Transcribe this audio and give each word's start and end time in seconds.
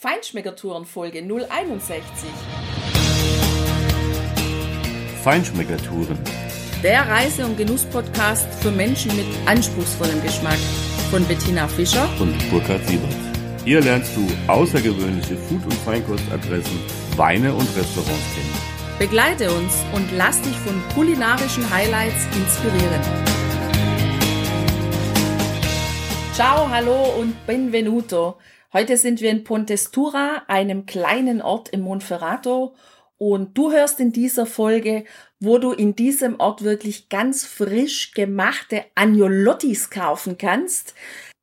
Feinschmeckertouren 0.00 0.84
Folge 0.84 1.22
061. 1.22 2.04
Feinschmeckertouren. 5.24 6.16
Der 6.84 7.08
Reise- 7.08 7.44
und 7.44 7.56
Genuss-Podcast 7.56 8.46
für 8.62 8.70
Menschen 8.70 9.16
mit 9.16 9.26
anspruchsvollem 9.46 10.22
Geschmack 10.22 10.60
von 11.10 11.24
Bettina 11.26 11.66
Fischer 11.66 12.08
und 12.20 12.32
Burkhard 12.48 12.86
Siebert. 12.86 13.12
Hier 13.64 13.80
lernst 13.80 14.16
du 14.16 14.24
außergewöhnliche 14.46 15.36
Food- 15.36 15.64
und 15.64 15.74
Feinkostadressen, 15.74 16.78
Weine 17.16 17.52
und 17.52 17.66
Restaurants 17.76 18.34
kennen. 18.36 18.98
Begleite 19.00 19.50
uns 19.50 19.82
und 19.96 20.12
lass 20.16 20.40
dich 20.42 20.56
von 20.58 20.80
kulinarischen 20.94 21.68
Highlights 21.68 22.24
inspirieren. 22.36 23.02
Ciao, 26.34 26.70
hallo 26.70 27.18
und 27.18 27.44
benvenuto. 27.48 28.36
Heute 28.70 28.98
sind 28.98 29.22
wir 29.22 29.30
in 29.30 29.44
Pontestura, 29.44 30.42
einem 30.46 30.84
kleinen 30.84 31.40
Ort 31.40 31.70
im 31.70 31.80
Monferrato. 31.80 32.74
Und 33.16 33.56
du 33.56 33.72
hörst 33.72 33.98
in 33.98 34.12
dieser 34.12 34.44
Folge, 34.44 35.04
wo 35.40 35.56
du 35.56 35.72
in 35.72 35.96
diesem 35.96 36.38
Ort 36.38 36.62
wirklich 36.62 37.08
ganz 37.08 37.46
frisch 37.46 38.12
gemachte 38.12 38.84
Agnolottis 38.94 39.88
kaufen 39.88 40.36
kannst. 40.36 40.94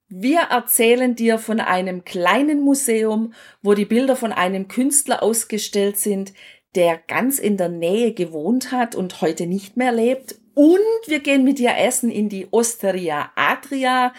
Wir 0.08 0.42
erzählen 0.52 1.16
dir 1.16 1.40
von 1.40 1.60
einem 1.60 2.06
kleinen 2.06 2.62
Museum, 2.62 3.34
wo 3.64 3.74
die 3.74 3.86
Bilder 3.86 4.16
von 4.16 4.32
einem 4.32 4.68
Künstler 4.68 5.24
ausgestellt 5.24 5.98
sind, 5.98 6.32
der 6.76 7.00
ganz 7.08 7.40
in 7.40 7.58
der 7.58 7.70
Nähe 7.70 8.14
gewohnt 8.14 8.72
hat 8.72 8.94
und 8.94 9.22
heute 9.22 9.48
nicht 9.48 9.78
mehr 9.78 9.92
lebt. 9.92 10.36
Und 10.54 10.80
wir 11.08 11.22
gehen 11.22 11.44
mit 11.44 11.58
dir 11.58 11.76
essen 11.76 12.12
in 12.12 12.30
die 12.30 12.48
Osteria 12.52 13.32
Adria. 13.36 14.14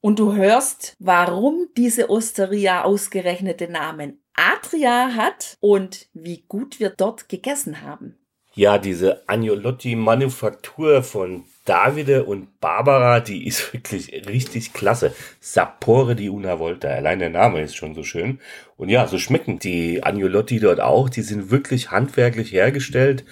Und 0.00 0.18
du 0.18 0.34
hörst, 0.34 0.94
warum 0.98 1.68
diese 1.76 2.08
Osteria 2.08 2.84
ausgerechnet 2.84 3.60
den 3.60 3.72
Namen 3.72 4.20
Adria 4.34 5.14
hat 5.14 5.56
und 5.60 6.06
wie 6.12 6.44
gut 6.46 6.78
wir 6.78 6.90
dort 6.90 7.28
gegessen 7.28 7.82
haben. 7.82 8.16
Ja, 8.54 8.78
diese 8.78 9.28
Agnolotti-Manufaktur 9.28 11.04
von 11.04 11.44
Davide 11.64 12.24
und 12.24 12.58
Barbara, 12.60 13.20
die 13.20 13.46
ist 13.46 13.72
wirklich 13.72 14.26
richtig 14.26 14.72
klasse. 14.72 15.14
Sapore 15.38 16.16
di 16.16 16.28
una 16.28 16.58
volta. 16.58 16.88
Allein 16.88 17.18
der 17.18 17.30
Name 17.30 17.62
ist 17.62 17.76
schon 17.76 17.94
so 17.94 18.02
schön. 18.02 18.40
Und 18.76 18.88
ja, 18.88 19.06
so 19.06 19.18
schmecken 19.18 19.58
die 19.58 20.02
Agnolotti 20.02 20.58
dort 20.60 20.80
auch. 20.80 21.08
Die 21.08 21.22
sind 21.22 21.50
wirklich 21.50 21.90
handwerklich 21.90 22.52
hergestellt. 22.52 23.24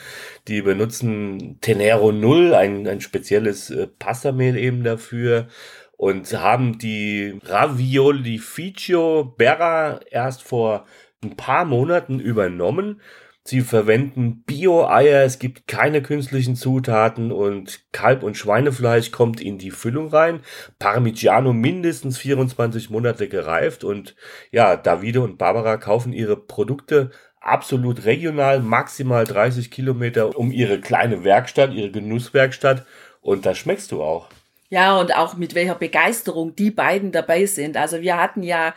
Die 0.47 0.63
benutzen 0.63 1.59
Tenero 1.61 2.13
Null, 2.13 2.55
ein, 2.55 2.87
ein 2.87 3.01
spezielles 3.01 3.71
äh, 3.71 3.87
Passamehl 3.87 4.57
eben 4.57 4.85
dafür. 4.85 5.49
Und 5.97 6.33
haben 6.33 6.79
die 6.79 7.39
Ravioli 7.45 8.39
Ficio 8.39 9.35
Berra 9.37 10.01
erst 10.11 10.43
vor 10.43 10.85
ein 11.25 11.37
paar 11.37 11.65
Monaten 11.65 12.21
übernommen 12.21 13.01
Sie 13.49 13.61
verwenden 13.61 14.43
Bio-Eier, 14.43 15.23
es 15.23 15.39
gibt 15.39 15.69
keine 15.69 16.03
künstlichen 16.03 16.57
Zutaten 16.57 17.31
und 17.31 17.81
Kalb- 17.93 18.25
und 18.25 18.37
Schweinefleisch 18.37 19.13
kommt 19.13 19.41
in 19.41 19.57
die 19.57 19.71
Füllung 19.71 20.09
rein. 20.09 20.41
Parmigiano 20.81 21.53
mindestens 21.53 22.19
24 22.19 22.91
Monate 22.91 23.29
gereift 23.29 23.85
und 23.85 24.17
ja, 24.51 24.75
Davide 24.77 25.21
und 25.21 25.39
Barbara 25.39 25.77
kaufen 25.77 26.13
ihre 26.13 26.37
Produkte 26.37 27.11
absolut 27.41 28.05
regional, 28.05 28.59
maximal 28.59 29.25
30 29.25 29.71
Kilometer 29.71 30.37
um 30.37 30.51
ihre 30.51 30.81
kleine 30.81 31.23
Werkstatt, 31.23 31.73
ihre 31.73 31.93
Genusswerkstatt 31.93 32.85
und 33.21 33.47
da 33.47 33.55
schmeckst 33.55 33.93
du 33.93 34.03
auch. 34.03 34.29
Ja, 34.69 34.99
und 34.99 35.15
auch 35.15 35.35
mit 35.37 35.55
welcher 35.55 35.77
Begeisterung 35.77 36.57
die 36.57 36.71
beiden 36.73 37.13
dabei 37.13 37.47
sind. 37.47 37.77
Also 37.77 38.01
wir 38.01 38.17
hatten 38.17 38.43
ja 38.43 38.75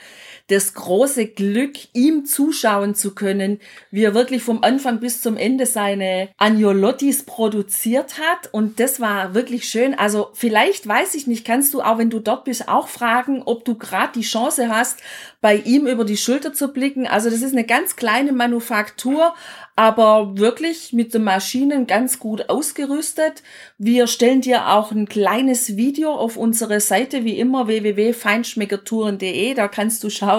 das 0.49 0.73
große 0.73 1.27
Glück, 1.27 1.75
ihm 1.93 2.25
zuschauen 2.25 2.95
zu 2.95 3.15
können, 3.15 3.59
wie 3.91 4.03
er 4.03 4.13
wirklich 4.13 4.43
vom 4.43 4.63
Anfang 4.63 4.99
bis 4.99 5.21
zum 5.21 5.37
Ende 5.37 5.65
seine 5.65 6.29
Agnolottis 6.37 7.23
produziert 7.23 8.19
hat. 8.19 8.51
Und 8.51 8.79
das 8.79 8.99
war 8.99 9.33
wirklich 9.33 9.69
schön. 9.69 9.93
Also 9.93 10.29
vielleicht 10.33 10.87
weiß 10.87 11.15
ich 11.15 11.27
nicht, 11.27 11.45
kannst 11.45 11.73
du 11.73 11.81
auch, 11.81 11.97
wenn 11.97 12.09
du 12.09 12.19
dort 12.19 12.45
bist, 12.45 12.67
auch 12.67 12.87
fragen, 12.87 13.43
ob 13.45 13.63
du 13.63 13.75
gerade 13.75 14.13
die 14.15 14.21
Chance 14.21 14.69
hast, 14.69 14.99
bei 15.41 15.55
ihm 15.55 15.87
über 15.87 16.03
die 16.03 16.17
Schulter 16.17 16.51
zu 16.53 16.69
blicken. 16.69 17.07
Also 17.07 17.29
das 17.29 17.41
ist 17.41 17.53
eine 17.53 17.63
ganz 17.63 17.95
kleine 17.95 18.33
Manufaktur, 18.33 19.33
aber 19.75 20.37
wirklich 20.37 20.91
mit 20.91 21.13
den 21.13 21.23
Maschinen 21.23 21.87
ganz 21.87 22.19
gut 22.19 22.49
ausgerüstet. 22.49 23.43
Wir 23.77 24.07
stellen 24.07 24.41
dir 24.41 24.67
auch 24.67 24.91
ein 24.91 25.07
kleines 25.07 25.77
Video 25.77 26.13
auf 26.13 26.35
unsere 26.35 26.81
Seite, 26.81 27.23
wie 27.23 27.39
immer 27.39 27.67
www.feinschmeckertouren.de. 27.67 29.53
Da 29.53 29.69
kannst 29.69 30.03
du 30.03 30.09
schauen, 30.09 30.38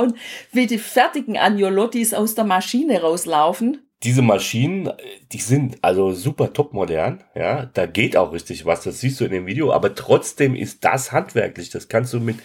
wie 0.52 0.66
die 0.66 0.78
fertigen 0.78 1.36
Agnolottis 1.36 2.14
aus 2.14 2.34
der 2.34 2.44
Maschine 2.44 3.00
rauslaufen. 3.00 3.78
Diese 4.02 4.22
Maschinen, 4.22 4.90
die 5.30 5.40
sind 5.40 5.76
also 5.82 6.12
super 6.12 6.54
top 6.54 6.72
modern, 6.72 7.22
ja, 7.34 7.66
da 7.66 7.84
geht 7.84 8.16
auch 8.16 8.32
richtig 8.32 8.64
was, 8.64 8.82
das 8.82 9.00
siehst 9.00 9.20
du 9.20 9.26
in 9.26 9.30
dem 9.30 9.46
Video, 9.46 9.72
aber 9.72 9.94
trotzdem 9.94 10.54
ist 10.54 10.86
das 10.86 11.12
handwerklich, 11.12 11.68
das 11.68 11.88
kannst 11.88 12.14
du 12.14 12.20
mit 12.20 12.38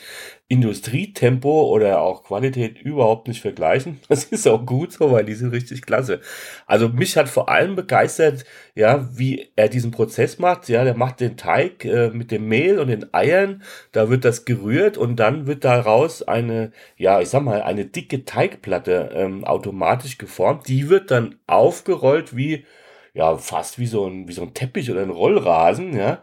Industrietempo 0.48 1.64
oder 1.72 2.02
auch 2.02 2.24
Qualität 2.24 2.80
überhaupt 2.80 3.28
nicht 3.28 3.42
vergleichen. 3.42 4.00
Das 4.10 4.26
ist 4.26 4.48
auch 4.48 4.64
gut 4.64 4.94
so, 4.94 5.12
weil 5.12 5.26
die 5.26 5.34
sind 5.34 5.52
richtig 5.52 5.82
klasse. 5.82 6.22
Also 6.68 6.88
mich 6.90 7.18
hat 7.18 7.28
vor 7.30 7.50
allem 7.50 7.76
begeistert, 7.76 8.46
ja, 8.76 9.10
wie 9.18 9.50
er 9.56 9.70
diesen 9.70 9.90
Prozess 9.90 10.38
macht. 10.38 10.70
Ja, 10.70 10.84
der 10.84 10.96
macht 10.96 11.20
den 11.20 11.36
Teig 11.36 11.84
äh, 11.86 12.10
mit 12.10 12.30
dem 12.30 12.48
Mehl 12.48 12.80
und 12.80 12.90
den 12.90 13.12
Eiern, 13.14 13.64
da 13.92 14.10
wird 14.10 14.24
das 14.24 14.46
gerührt 14.46 14.98
und 14.98 15.16
dann 15.16 15.48
wird 15.48 15.64
daraus 15.66 16.22
eine, 16.22 16.72
ja, 16.96 17.20
ich 17.22 17.30
sag 17.30 17.42
mal, 17.42 17.64
eine 17.64 17.86
dicke 17.86 18.24
Teigplatte 18.26 19.12
ähm, 19.16 19.44
automatisch 19.46 20.20
geformt. 20.20 20.68
Die 20.68 20.90
wird 20.90 21.10
dann 21.10 21.40
aufgerollt 21.48 22.36
wie, 22.38 22.66
ja, 23.16 23.36
fast 23.38 23.80
wie 23.80 23.88
so 23.88 24.06
ein, 24.08 24.28
wie 24.28 24.34
so 24.34 24.44
ein 24.44 24.54
Teppich 24.54 24.92
oder 24.92 25.02
ein 25.02 25.10
Rollrasen, 25.10 25.98
ja 25.98 26.22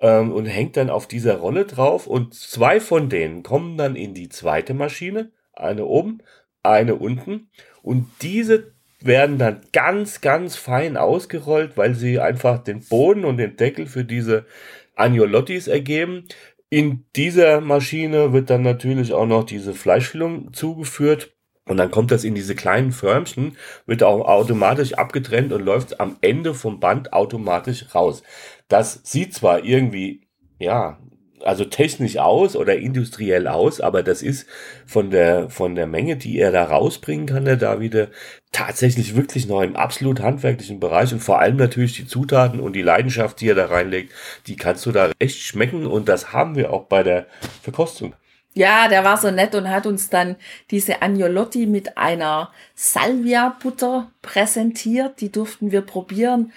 ähm, 0.00 0.32
und 0.32 0.46
hängt 0.46 0.76
dann 0.76 0.90
auf 0.90 1.06
dieser 1.06 1.36
Rolle 1.36 1.64
drauf 1.64 2.06
und 2.06 2.34
zwei 2.34 2.80
von 2.80 3.08
denen 3.08 3.42
kommen 3.42 3.76
dann 3.76 3.96
in 3.96 4.14
die 4.14 4.28
zweite 4.28 4.74
Maschine, 4.74 5.30
eine 5.52 5.84
oben, 5.86 6.18
eine 6.62 6.96
unten 6.96 7.48
und 7.82 8.06
diese 8.22 8.72
werden 9.00 9.38
dann 9.38 9.60
ganz, 9.72 10.20
ganz 10.22 10.56
fein 10.56 10.96
ausgerollt, 10.96 11.76
weil 11.76 11.94
sie 11.94 12.20
einfach 12.20 12.64
den 12.64 12.80
Boden 12.80 13.24
und 13.24 13.36
den 13.36 13.56
Deckel 13.56 13.86
für 13.86 14.04
diese 14.04 14.46
Agnolottis 14.94 15.68
ergeben. 15.68 16.26
In 16.70 17.04
dieser 17.14 17.60
Maschine 17.60 18.32
wird 18.32 18.48
dann 18.50 18.62
natürlich 18.62 19.12
auch 19.12 19.26
noch 19.26 19.44
diese 19.44 19.74
Fleischfüllung 19.74 20.52
zugeführt 20.54 21.33
und 21.66 21.78
dann 21.78 21.90
kommt 21.90 22.10
das 22.10 22.24
in 22.24 22.34
diese 22.34 22.54
kleinen 22.54 22.92
Förmchen, 22.92 23.56
wird 23.86 24.02
auch 24.02 24.26
automatisch 24.26 24.94
abgetrennt 24.94 25.52
und 25.52 25.64
läuft 25.64 26.00
am 26.00 26.16
Ende 26.20 26.54
vom 26.54 26.78
Band 26.78 27.12
automatisch 27.12 27.94
raus. 27.94 28.22
Das 28.68 29.00
sieht 29.04 29.34
zwar 29.34 29.64
irgendwie, 29.64 30.22
ja, 30.58 30.98
also 31.44 31.64
technisch 31.64 32.16
aus 32.18 32.56
oder 32.56 32.76
industriell 32.76 33.48
aus, 33.48 33.80
aber 33.80 34.02
das 34.02 34.22
ist 34.22 34.46
von 34.86 35.10
der, 35.10 35.50
von 35.50 35.74
der 35.74 35.86
Menge, 35.86 36.16
die 36.16 36.38
er 36.38 36.52
da 36.52 36.64
rausbringen 36.64 37.26
kann, 37.26 37.44
der 37.44 37.56
Davide, 37.56 38.10
tatsächlich 38.52 39.16
wirklich 39.16 39.46
noch 39.46 39.60
im 39.62 39.76
absolut 39.76 40.20
handwerklichen 40.20 40.80
Bereich 40.80 41.12
und 41.12 41.20
vor 41.20 41.40
allem 41.40 41.56
natürlich 41.56 41.96
die 41.96 42.06
Zutaten 42.06 42.60
und 42.60 42.74
die 42.74 42.82
Leidenschaft, 42.82 43.40
die 43.40 43.48
er 43.48 43.54
da 43.54 43.66
reinlegt, 43.66 44.12
die 44.46 44.56
kannst 44.56 44.86
du 44.86 44.92
da 44.92 45.10
echt 45.18 45.38
schmecken 45.40 45.86
und 45.86 46.08
das 46.08 46.32
haben 46.32 46.56
wir 46.56 46.72
auch 46.72 46.84
bei 46.84 47.02
der 47.02 47.26
Verkostung. 47.62 48.14
Ja, 48.54 48.86
der 48.86 49.02
war 49.02 49.16
so 49.16 49.30
nett 49.32 49.54
und 49.56 49.68
hat 49.68 49.84
uns 49.84 50.10
dann 50.10 50.36
diese 50.70 51.02
Agnolotti 51.02 51.66
mit 51.66 51.98
einer 51.98 52.52
Salvia-Butter 52.76 54.10
präsentiert. 54.22 55.20
Die 55.20 55.30
durften 55.30 55.72
wir 55.72 55.80
probieren. 55.80 56.52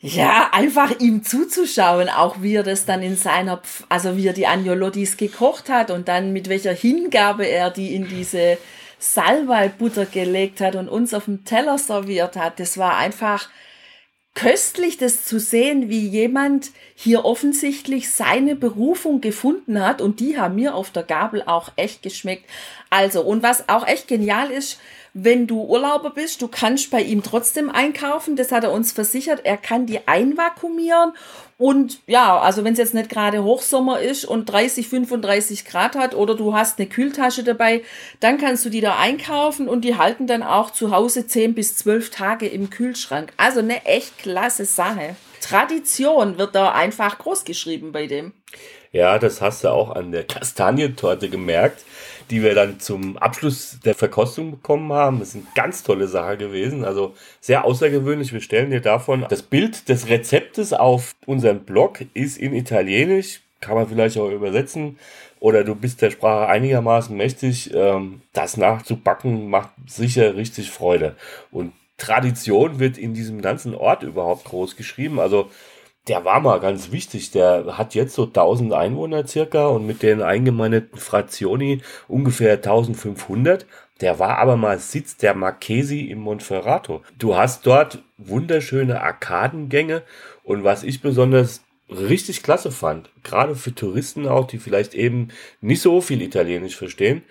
Ja, 0.00 0.50
einfach 0.52 0.98
ihm 1.00 1.22
zuzuschauen, 1.22 2.08
auch 2.08 2.42
wie 2.42 2.56
er 2.56 2.62
das 2.62 2.84
dann 2.84 3.02
in 3.02 3.16
seiner, 3.16 3.62
also 3.88 4.16
wie 4.16 4.26
er 4.26 4.34
die 4.34 4.46
Agnolottis 4.46 5.16
gekocht 5.16 5.70
hat 5.70 5.90
und 5.90 6.08
dann 6.08 6.32
mit 6.32 6.48
welcher 6.48 6.74
Hingabe 6.74 7.46
er 7.46 7.70
die 7.70 7.94
in 7.94 8.08
diese 8.08 8.58
Salbei-Butter 8.98 10.06
gelegt 10.06 10.60
hat 10.60 10.76
und 10.76 10.88
uns 10.88 11.14
auf 11.14 11.26
dem 11.26 11.44
Teller 11.44 11.78
serviert 11.78 12.36
hat. 12.36 12.60
Das 12.60 12.76
war 12.78 12.96
einfach, 12.96 13.48
köstlich, 14.34 14.98
das 14.98 15.24
zu 15.24 15.38
sehen, 15.38 15.88
wie 15.88 16.06
jemand 16.06 16.72
hier 16.94 17.24
offensichtlich 17.24 18.10
seine 18.10 18.56
Berufung 18.56 19.20
gefunden 19.20 19.80
hat 19.80 20.00
und 20.00 20.20
die 20.20 20.38
haben 20.38 20.56
mir 20.56 20.74
auf 20.74 20.90
der 20.90 21.04
Gabel 21.04 21.42
auch 21.46 21.70
echt 21.76 22.02
geschmeckt. 22.02 22.44
Also, 22.90 23.22
und 23.22 23.42
was 23.42 23.68
auch 23.68 23.86
echt 23.86 24.08
genial 24.08 24.50
ist, 24.50 24.80
wenn 25.16 25.46
du 25.46 25.62
Urlauber 25.62 26.10
bist, 26.10 26.42
du 26.42 26.48
kannst 26.48 26.90
bei 26.90 27.00
ihm 27.00 27.22
trotzdem 27.22 27.70
einkaufen. 27.70 28.34
Das 28.34 28.50
hat 28.50 28.64
er 28.64 28.72
uns 28.72 28.90
versichert. 28.90 29.42
Er 29.44 29.56
kann 29.56 29.86
die 29.86 30.08
einvakuumieren. 30.08 31.12
Und 31.56 32.00
ja, 32.08 32.36
also 32.40 32.64
wenn 32.64 32.72
es 32.72 32.80
jetzt 32.80 32.94
nicht 32.94 33.10
gerade 33.10 33.44
Hochsommer 33.44 34.00
ist 34.00 34.24
und 34.24 34.46
30, 34.46 34.88
35 34.88 35.64
Grad 35.66 35.94
hat 35.94 36.16
oder 36.16 36.34
du 36.34 36.52
hast 36.52 36.80
eine 36.80 36.88
Kühltasche 36.88 37.44
dabei, 37.44 37.84
dann 38.18 38.38
kannst 38.38 38.64
du 38.64 38.70
die 38.70 38.80
da 38.80 38.98
einkaufen 38.98 39.68
und 39.68 39.82
die 39.82 39.96
halten 39.96 40.26
dann 40.26 40.42
auch 40.42 40.72
zu 40.72 40.90
Hause 40.90 41.28
10 41.28 41.54
bis 41.54 41.76
12 41.76 42.10
Tage 42.10 42.48
im 42.48 42.70
Kühlschrank. 42.70 43.32
Also 43.36 43.60
eine 43.60 43.84
echt 43.86 44.18
klasse 44.18 44.64
Sache. 44.64 45.14
Tradition 45.40 46.38
wird 46.38 46.56
da 46.56 46.72
einfach 46.72 47.18
groß 47.18 47.44
geschrieben 47.44 47.92
bei 47.92 48.08
dem. 48.08 48.32
Ja, 48.90 49.18
das 49.18 49.40
hast 49.40 49.64
du 49.64 49.68
auch 49.68 49.90
an 49.90 50.12
der 50.12 50.24
Kastanientorte 50.24 51.28
gemerkt. 51.28 51.84
Die 52.30 52.42
wir 52.42 52.54
dann 52.54 52.80
zum 52.80 53.16
Abschluss 53.18 53.78
der 53.84 53.94
Verkostung 53.94 54.52
bekommen 54.52 54.92
haben. 54.92 55.20
Das 55.20 55.28
ist 55.30 55.36
eine 55.36 55.46
ganz 55.54 55.82
tolle 55.82 56.08
Sache 56.08 56.36
gewesen, 56.36 56.84
also 56.84 57.14
sehr 57.40 57.64
außergewöhnlich. 57.64 58.32
Wir 58.32 58.40
stellen 58.40 58.70
dir 58.70 58.80
davon 58.80 59.26
das 59.28 59.42
Bild 59.42 59.88
des 59.88 60.08
Rezeptes 60.08 60.72
auf 60.72 61.14
unserem 61.26 61.60
Blog, 61.60 62.00
ist 62.14 62.38
in 62.38 62.54
Italienisch, 62.54 63.40
kann 63.60 63.76
man 63.76 63.88
vielleicht 63.88 64.18
auch 64.18 64.30
übersetzen 64.30 64.98
oder 65.40 65.62
du 65.62 65.74
bist 65.74 66.00
der 66.00 66.10
Sprache 66.10 66.48
einigermaßen 66.48 67.14
mächtig, 67.14 67.72
ähm, 67.74 68.22
das 68.32 68.56
nachzubacken 68.56 69.50
macht 69.50 69.70
sicher 69.86 70.36
richtig 70.36 70.70
Freude. 70.70 71.16
Und 71.50 71.72
Tradition 71.98 72.78
wird 72.80 72.98
in 72.98 73.14
diesem 73.14 73.40
ganzen 73.40 73.74
Ort 73.74 74.02
überhaupt 74.02 74.44
groß 74.44 74.76
geschrieben. 74.76 75.20
Also 75.20 75.50
der 76.08 76.24
war 76.24 76.40
mal 76.40 76.60
ganz 76.60 76.92
wichtig. 76.92 77.30
Der 77.30 77.78
hat 77.78 77.94
jetzt 77.94 78.14
so 78.14 78.24
1000 78.24 78.72
Einwohner 78.72 79.26
circa 79.26 79.68
und 79.68 79.86
mit 79.86 80.02
den 80.02 80.22
eingemeindeten 80.22 80.98
Frazioni 80.98 81.80
ungefähr 82.08 82.54
1500. 82.54 83.66
Der 84.00 84.18
war 84.18 84.38
aber 84.38 84.56
mal 84.56 84.78
Sitz 84.78 85.16
der 85.16 85.34
Marchesi 85.34 86.00
im 86.02 86.18
Monferrato. 86.18 87.02
Du 87.18 87.36
hast 87.36 87.66
dort 87.66 88.02
wunderschöne 88.18 89.00
Arkadengänge 89.00 90.02
und 90.42 90.64
was 90.64 90.82
ich 90.82 91.00
besonders 91.00 91.62
richtig 91.90 92.42
klasse 92.42 92.70
fand, 92.70 93.10
gerade 93.22 93.54
für 93.54 93.74
Touristen 93.74 94.26
auch, 94.26 94.46
die 94.46 94.58
vielleicht 94.58 94.94
eben 94.94 95.28
nicht 95.60 95.82
so 95.82 96.00
viel 96.00 96.22
Italienisch 96.22 96.76
verstehen, 96.76 97.22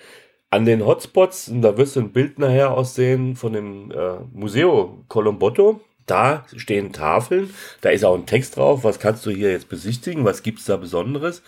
an 0.51 0.65
den 0.65 0.85
Hotspots, 0.85 1.49
und 1.49 1.63
da 1.63 1.77
wirst 1.77 1.95
du 1.95 2.01
ein 2.01 2.11
Bild 2.11 2.37
nachher 2.37 2.71
aussehen 2.71 3.35
von 3.35 3.53
dem 3.53 3.91
äh, 3.91 4.17
Museo 4.33 5.03
Colombotto, 5.07 5.81
da 6.05 6.45
stehen 6.55 6.94
Tafeln, 6.94 7.53
da 7.81 7.89
ist 7.89 8.03
auch 8.03 8.15
ein 8.15 8.25
Text 8.25 8.57
drauf, 8.57 8.83
was 8.83 9.00
kannst 9.00 9.25
du 9.25 9.31
hier 9.31 9.51
jetzt 9.51 9.69
besichtigen, 9.69 10.25
was 10.25 10.44
gibt 10.44 10.59
es 10.59 10.65
da 10.65 10.77
Besonderes. 10.77 11.41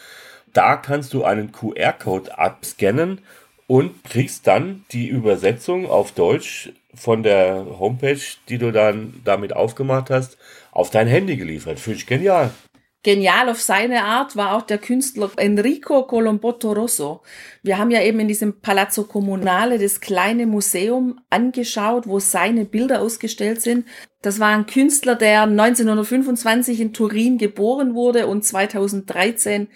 Da 0.54 0.78
kannst 0.78 1.13
du 1.13 1.24
einen 1.24 1.52
QR-Code 1.52 2.38
abscannen 2.38 3.19
und 3.68 4.04
kriegst 4.04 4.48
dann 4.48 4.86
die 4.92 5.07
Übersetzung 5.07 5.88
auf 5.88 6.12
Deutsch 6.12 6.72
von 6.94 7.24
der 7.24 7.66
Homepage, 7.80 8.22
die 8.48 8.57
du 8.57 8.72
dann 8.72 9.22
damit 9.25 9.54
aufgemacht 9.54 10.10
hast, 10.10 10.38
auf 10.72 10.92
dein 10.92 11.08
Handy 11.08 11.36
geliefert. 11.36 11.80
Finde 11.80 12.00
ich 12.00 12.08
genial. 12.08 12.51
Genial 13.06 13.50
auf 13.50 13.62
seine 13.62 14.04
Art 14.04 14.36
war 14.36 14.56
auch 14.56 14.63
der 14.63 14.80
Künstler 14.80 15.30
Enrico 15.38 16.07
Colombotto 16.07 16.72
Rosso. 16.72 17.22
Wir 17.62 17.78
haben 17.78 17.92
ja 17.92 18.02
eben 18.02 18.19
in 18.19 18.28
diesem 18.28 18.62
Palazzo 18.62 19.04
Comunale 19.04 19.78
das 19.78 20.02
kleine 20.02 20.48
Museum 20.48 21.22
angeschaut, 21.30 22.07
wo 22.07 22.18
seine 22.18 22.66
Bilder 22.66 23.04
ausgestellt 23.04 23.62
sind. 23.62 23.86
Das 24.24 24.40
war 24.40 24.50
ein 24.57 24.66
Künstler, 24.66 25.13
der 25.13 25.44
1925 25.44 26.81
in 26.81 26.94
Turin 26.94 27.38
geboren 27.38 27.94
wurde 27.94 28.25
und 28.25 28.44
2013 28.44 29.68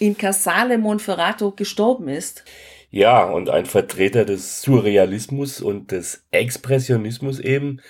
in 0.00 0.18
Casale 0.18 0.76
Monferrato 0.76 1.52
gestorben 1.52 2.08
ist. 2.08 2.42
Ja, 2.90 3.22
und 3.22 3.48
ein 3.48 3.66
Vertreter 3.66 4.24
des 4.24 4.60
Surrealismus 4.60 5.60
und 5.60 5.92
des 5.92 6.26
Expressionismus 6.32 7.38
eben. 7.38 7.80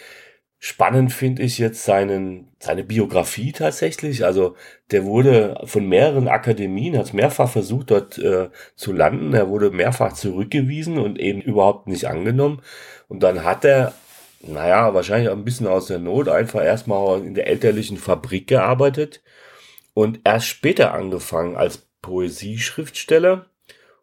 Spannend 0.65 1.13
finde 1.13 1.43
ich 1.43 1.59
jetzt 1.59 1.85
seinen, 1.85 2.47
seine 2.61 2.85
Biografie 2.85 3.51
tatsächlich. 3.51 4.25
Also 4.25 4.55
der 4.93 5.05
wurde 5.05 5.61
von 5.65 5.89
mehreren 5.89 6.29
Akademien, 6.29 6.97
hat 6.97 7.13
mehrfach 7.13 7.51
versucht, 7.51 7.91
dort 7.91 8.17
äh, 8.19 8.49
zu 8.77 8.93
landen. 8.93 9.35
Er 9.35 9.49
wurde 9.49 9.73
mehrfach 9.73 10.13
zurückgewiesen 10.13 10.99
und 10.99 11.19
eben 11.19 11.41
überhaupt 11.41 11.89
nicht 11.89 12.05
angenommen. 12.05 12.63
Und 13.09 13.25
dann 13.25 13.43
hat 13.43 13.65
er, 13.65 13.93
naja, 14.41 14.95
wahrscheinlich 14.95 15.33
ein 15.33 15.45
bisschen 15.45 15.67
aus 15.67 15.87
der 15.87 15.99
Not, 15.99 16.29
einfach 16.29 16.63
erstmal 16.63 17.27
in 17.27 17.35
der 17.35 17.49
elterlichen 17.49 17.97
Fabrik 17.97 18.47
gearbeitet 18.47 19.21
und 19.95 20.21
erst 20.23 20.47
später 20.47 20.95
angefangen 20.95 21.57
als 21.57 21.89
Poesieschriftsteller 22.03 23.47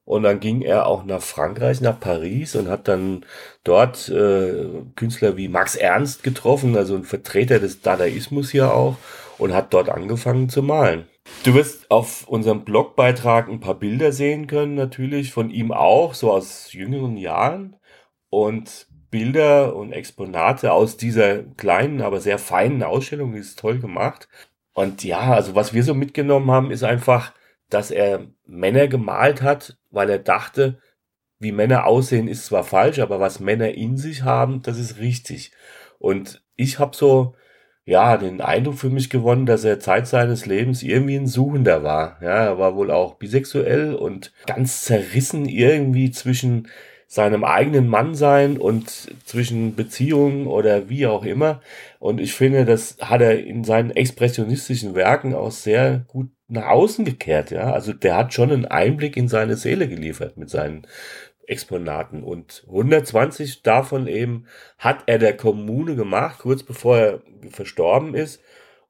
und 0.10 0.24
dann 0.24 0.40
ging 0.40 0.64
er 0.64 0.88
auch 0.88 1.06
nach 1.06 1.22
Frankreich, 1.22 1.82
nach 1.82 2.00
Paris 2.00 2.56
und 2.56 2.68
hat 2.68 2.88
dann 2.88 3.28
dort 3.64 4.10
äh, 4.10 4.66
Künstler 4.96 5.38
wie 5.38 5.50
Max 5.50 5.76
Ernst 5.76 6.24
getroffen, 6.24 6.76
also 6.76 6.96
ein 6.96 7.04
Vertreter 7.04 7.60
des 7.60 7.82
Dadaismus 7.82 8.50
hier 8.50 8.74
auch, 8.74 8.98
und 9.38 9.54
hat 9.54 9.72
dort 9.72 9.88
angefangen 9.88 10.50
zu 10.50 10.64
malen. 10.64 11.06
Du 11.44 11.54
wirst 11.54 11.92
auf 11.92 12.28
unserem 12.28 12.66
Blogbeitrag 12.66 13.50
ein 13.50 13.60
paar 13.60 13.76
Bilder 13.76 14.12
sehen 14.12 14.48
können, 14.48 14.74
natürlich, 14.74 15.32
von 15.32 15.52
ihm 15.52 15.72
auch, 15.72 16.16
so 16.16 16.32
aus 16.32 16.74
jüngeren 16.74 17.16
Jahren. 17.16 17.76
Und 18.32 18.88
Bilder 19.12 19.76
und 19.76 19.92
Exponate 19.94 20.72
aus 20.72 20.98
dieser 20.98 21.44
kleinen, 21.44 22.02
aber 22.02 22.20
sehr 22.20 22.40
feinen 22.40 22.82
Ausstellung, 22.82 23.36
ist 23.36 23.60
toll 23.60 23.78
gemacht. 23.78 24.28
Und 24.74 25.04
ja, 25.04 25.20
also 25.20 25.54
was 25.54 25.72
wir 25.72 25.84
so 25.84 25.94
mitgenommen 25.94 26.50
haben, 26.50 26.72
ist 26.72 26.84
einfach, 26.84 27.32
dass 27.70 27.92
er 27.92 28.28
Männer 28.46 28.88
gemalt 28.88 29.42
hat, 29.42 29.78
weil 29.92 30.10
er 30.10 30.20
dachte, 30.20 30.80
wie 31.40 31.52
Männer 31.52 31.86
aussehen 31.86 32.28
ist 32.28 32.46
zwar 32.46 32.64
falsch, 32.64 33.00
aber 33.00 33.20
was 33.20 33.40
Männer 33.40 33.70
in 33.74 33.98
sich 33.98 34.24
haben, 34.24 34.62
das 34.62 34.78
ist 34.78 34.98
richtig. 34.98 35.52
Und 35.98 36.44
ich 36.56 36.80
habe 36.80 36.96
so 36.96 37.36
ja 37.86 38.18
den 38.18 38.42
Eindruck 38.42 38.78
für 38.78 38.90
mich 38.90 39.10
gewonnen, 39.10 39.46
dass 39.46 39.64
er 39.64 39.80
Zeit 39.80 40.08
seines 40.08 40.46
Lebens 40.46 40.84
irgendwie 40.84 41.16
ein 41.16 41.28
Suchender 41.28 41.84
war. 41.84 42.18
Ja, 42.22 42.44
er 42.46 42.60
war 42.60 42.76
wohl 42.76 42.92
auch 42.92 43.16
bisexuell 43.16 43.96
und 43.96 44.32
ganz 44.46 44.84
zerrissen 44.84 45.46
irgendwie 45.48 46.12
zwischen 46.12 46.68
seinem 47.08 47.44
eigenen 47.44 47.88
Mannsein 47.88 48.58
und 48.58 49.10
zwischen 49.26 49.76
Beziehungen 49.76 50.46
oder 50.46 50.90
wie 50.90 51.08
auch 51.08 51.26
immer. 51.26 51.62
Und 51.98 52.22
ich 52.22 52.34
finde, 52.34 52.66
das 52.66 52.98
hat 53.02 53.22
er 53.22 53.44
in 53.44 53.64
seinen 53.64 53.90
expressionistischen 53.90 54.94
Werken 54.94 55.34
auch 55.34 55.52
sehr 55.52 56.06
gut 56.08 56.30
nach 56.50 56.68
außen 56.68 57.06
gekehrt, 57.06 57.52
ja. 57.52 57.72
Also 57.72 57.94
der 57.94 58.18
hat 58.18 58.34
schon 58.34 58.52
einen 58.52 58.66
Einblick 58.66 59.16
in 59.16 59.28
seine 59.28 59.56
Seele 59.56 59.88
geliefert 59.88 60.38
mit 60.38 60.50
seinen 60.50 60.86
Exponaten 61.48 62.24
und 62.24 62.64
120 62.68 63.64
davon 63.64 64.08
eben 64.08 64.46
hat 64.78 65.04
er 65.08 65.18
der 65.18 65.36
Kommune 65.36 65.96
gemacht, 65.96 66.40
kurz 66.40 66.64
bevor 66.64 66.98
er 66.98 67.22
verstorben 67.50 68.14
ist. 68.14 68.42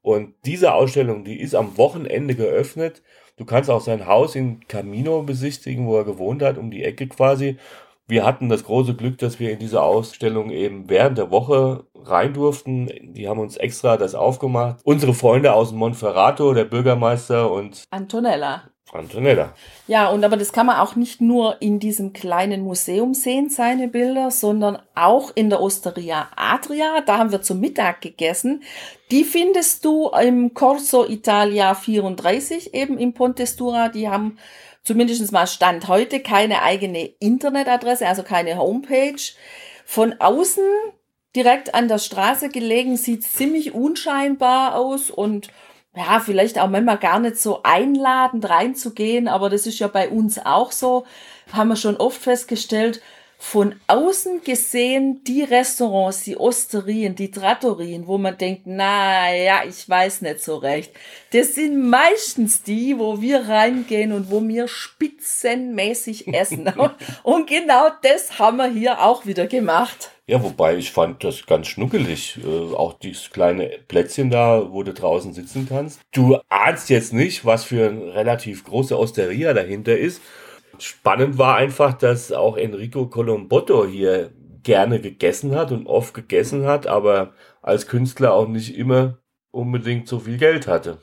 Und 0.01 0.33
diese 0.45 0.73
Ausstellung, 0.73 1.23
die 1.23 1.39
ist 1.39 1.55
am 1.55 1.77
Wochenende 1.77 2.35
geöffnet. 2.35 3.01
Du 3.37 3.45
kannst 3.45 3.69
auch 3.69 3.81
sein 3.81 4.07
Haus 4.07 4.35
in 4.35 4.67
Camino 4.67 5.23
besichtigen, 5.23 5.87
wo 5.87 5.97
er 5.97 6.05
gewohnt 6.05 6.41
hat, 6.41 6.57
um 6.57 6.71
die 6.71 6.83
Ecke 6.83 7.07
quasi. 7.07 7.57
Wir 8.09 8.25
hatten 8.25 8.49
das 8.49 8.63
große 8.63 8.95
Glück, 8.95 9.19
dass 9.19 9.39
wir 9.39 9.51
in 9.51 9.59
diese 9.59 9.83
Ausstellung 9.83 10.49
eben 10.49 10.89
während 10.89 11.19
der 11.19 11.29
Woche 11.29 11.85
rein 11.93 12.33
durften. 12.33 12.89
Die 13.13 13.27
haben 13.27 13.39
uns 13.39 13.55
extra 13.55 13.97
das 13.97 14.15
aufgemacht. 14.15 14.79
Unsere 14.83 15.13
Freunde 15.13 15.53
aus 15.53 15.71
Monferrato, 15.73 16.55
der 16.55 16.65
Bürgermeister 16.65 17.51
und 17.51 17.83
Antonella. 17.91 18.63
Antonella. 18.91 19.53
Ja, 19.85 20.09
und 20.09 20.23
aber 20.23 20.37
das 20.37 20.51
kann 20.51 20.65
man 20.65 20.77
auch 20.77 20.95
nicht 20.95 21.21
nur 21.21 21.61
in 21.61 21.79
diesem 21.79 22.11
kleinen 22.11 22.63
Museum 22.63 23.13
sehen, 23.13 23.51
seine 23.51 23.87
Bilder, 23.87 24.31
sondern 24.31 24.79
auch 24.95 25.29
in 25.35 25.51
der 25.51 25.61
Osteria 25.61 26.29
Adria. 26.35 27.01
Da 27.01 27.19
haben 27.19 27.31
wir 27.31 27.43
zum 27.43 27.59
Mittag 27.59 28.01
gegessen. 28.01 28.63
Die 29.11 29.23
findest 29.23 29.85
du 29.85 30.09
im 30.09 30.55
Corso 30.55 31.05
Italia 31.07 31.75
34, 31.75 32.73
eben 32.73 32.97
im 32.97 33.13
Pontestura. 33.13 33.89
Die 33.89 34.09
haben 34.09 34.39
zumindest 34.83 35.31
mal 35.31 35.47
Stand 35.47 35.87
heute 35.87 36.19
keine 36.19 36.61
eigene 36.61 37.05
Internetadresse, 37.19 38.07
also 38.07 38.23
keine 38.23 38.57
Homepage. 38.57 39.21
Von 39.85 40.15
außen 40.19 40.63
direkt 41.35 41.75
an 41.75 41.87
der 41.87 41.99
Straße 41.99 42.49
gelegen, 42.49 42.97
sieht 42.97 43.23
ziemlich 43.23 43.73
unscheinbar 43.73 44.75
aus 44.75 45.09
und 45.09 45.49
ja, 45.95 46.19
vielleicht 46.19 46.59
auch 46.59 46.69
manchmal 46.69 46.97
gar 46.97 47.19
nicht 47.19 47.37
so 47.37 47.61
einladend 47.63 48.47
reinzugehen, 48.49 49.27
aber 49.27 49.49
das 49.49 49.65
ist 49.65 49.79
ja 49.79 49.87
bei 49.87 50.09
uns 50.09 50.39
auch 50.43 50.71
so, 50.71 51.05
haben 51.51 51.69
wir 51.69 51.75
schon 51.75 51.97
oft 51.97 52.21
festgestellt, 52.21 53.01
von 53.41 53.73
außen 53.87 54.43
gesehen 54.43 55.23
die 55.23 55.43
Restaurants, 55.43 56.23
die 56.23 56.35
Osterien, 56.35 57.15
die 57.15 57.31
Trattorien, 57.31 58.05
wo 58.05 58.17
man 58.17 58.37
denkt, 58.37 58.63
na 58.65 59.33
ja, 59.33 59.61
ich 59.67 59.87
weiß 59.87 60.21
nicht 60.21 60.41
so 60.41 60.57
recht. 60.57 60.91
Das 61.31 61.55
sind 61.55 61.89
meistens 61.89 62.63
die, 62.63 62.99
wo 62.99 63.21
wir 63.21 63.47
reingehen 63.47 64.11
und 64.11 64.29
wo 64.29 64.45
wir 64.45 64.67
spitzenmäßig 64.67 66.27
essen. 66.27 66.71
und 67.23 67.49
genau 67.49 67.87
das 68.03 68.39
haben 68.39 68.57
wir 68.57 68.67
hier 68.67 69.01
auch 69.01 69.25
wieder 69.25 69.47
gemacht. 69.47 70.11
Ja, 70.27 70.43
wobei 70.43 70.75
ich 70.75 70.91
fand 70.91 71.23
das 71.23 71.45
ganz 71.45 71.67
schnuckelig. 71.67 72.37
Äh, 72.45 72.75
auch 72.75 72.99
dieses 72.99 73.31
kleine 73.31 73.71
Plätzchen 73.87 74.29
da, 74.29 74.67
wo 74.69 74.83
du 74.83 74.93
draußen 74.93 75.33
sitzen 75.33 75.65
kannst. 75.67 76.01
Du 76.11 76.37
ahnst 76.49 76.89
jetzt 76.89 77.13
nicht, 77.13 77.45
was 77.45 77.63
für 77.63 77.87
ein 77.87 78.01
relativ 78.01 78.65
große 78.65 78.99
Osteria 78.99 79.53
dahinter 79.53 79.97
ist. 79.97 80.21
Spannend 80.79 81.37
war 81.37 81.55
einfach, 81.55 81.93
dass 81.93 82.31
auch 82.31 82.57
Enrico 82.57 83.07
Colombotto 83.07 83.85
hier 83.85 84.31
gerne 84.63 84.99
gegessen 84.99 85.55
hat 85.55 85.71
und 85.71 85.87
oft 85.87 86.13
gegessen 86.13 86.65
hat, 86.65 86.87
aber 86.87 87.33
als 87.61 87.87
Künstler 87.87 88.33
auch 88.33 88.47
nicht 88.47 88.77
immer 88.77 89.17
unbedingt 89.51 90.07
so 90.07 90.19
viel 90.19 90.37
Geld 90.37 90.67
hatte. 90.67 90.99